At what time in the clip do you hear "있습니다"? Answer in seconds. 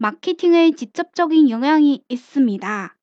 2.08-2.97